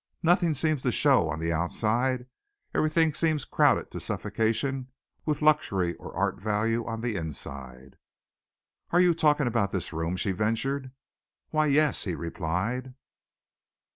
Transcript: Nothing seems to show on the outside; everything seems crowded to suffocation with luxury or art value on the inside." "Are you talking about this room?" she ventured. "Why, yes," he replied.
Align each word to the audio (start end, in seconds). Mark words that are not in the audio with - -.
Nothing 0.23 0.55
seems 0.55 0.81
to 0.81 0.91
show 0.91 1.29
on 1.29 1.37
the 1.39 1.53
outside; 1.53 2.25
everything 2.73 3.13
seems 3.13 3.45
crowded 3.45 3.91
to 3.91 3.99
suffocation 3.99 4.87
with 5.27 5.43
luxury 5.43 5.93
or 5.97 6.11
art 6.17 6.37
value 6.41 6.83
on 6.87 7.01
the 7.01 7.15
inside." 7.15 7.99
"Are 8.89 8.99
you 8.99 9.13
talking 9.13 9.45
about 9.45 9.69
this 9.71 9.93
room?" 9.93 10.15
she 10.15 10.31
ventured. 10.31 10.89
"Why, 11.51 11.67
yes," 11.67 12.05
he 12.05 12.15
replied. 12.15 12.95